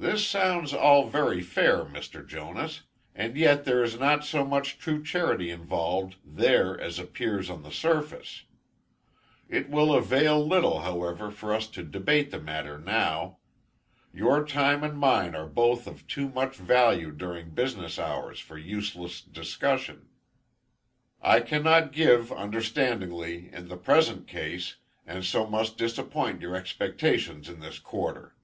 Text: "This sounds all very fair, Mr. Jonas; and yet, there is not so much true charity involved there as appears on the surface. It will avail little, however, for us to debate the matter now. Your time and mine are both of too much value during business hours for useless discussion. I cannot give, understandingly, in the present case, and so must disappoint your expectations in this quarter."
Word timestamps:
"This 0.00 0.24
sounds 0.24 0.72
all 0.72 1.08
very 1.08 1.40
fair, 1.42 1.78
Mr. 1.78 2.24
Jonas; 2.26 2.82
and 3.16 3.36
yet, 3.36 3.64
there 3.64 3.82
is 3.82 3.98
not 3.98 4.24
so 4.24 4.44
much 4.44 4.78
true 4.78 5.02
charity 5.02 5.50
involved 5.50 6.14
there 6.24 6.80
as 6.80 7.00
appears 7.00 7.50
on 7.50 7.64
the 7.64 7.72
surface. 7.72 8.44
It 9.48 9.68
will 9.68 9.92
avail 9.92 10.46
little, 10.46 10.82
however, 10.82 11.32
for 11.32 11.52
us 11.52 11.66
to 11.70 11.82
debate 11.82 12.30
the 12.30 12.38
matter 12.38 12.78
now. 12.78 13.38
Your 14.14 14.46
time 14.46 14.84
and 14.84 14.96
mine 14.96 15.34
are 15.34 15.48
both 15.48 15.88
of 15.88 16.06
too 16.06 16.28
much 16.28 16.54
value 16.54 17.10
during 17.10 17.50
business 17.50 17.98
hours 17.98 18.38
for 18.38 18.56
useless 18.56 19.20
discussion. 19.20 20.08
I 21.20 21.40
cannot 21.40 21.90
give, 21.90 22.30
understandingly, 22.30 23.50
in 23.52 23.66
the 23.66 23.76
present 23.76 24.28
case, 24.28 24.76
and 25.04 25.24
so 25.24 25.44
must 25.44 25.76
disappoint 25.76 26.40
your 26.40 26.54
expectations 26.54 27.48
in 27.48 27.58
this 27.58 27.80
quarter." 27.80 28.36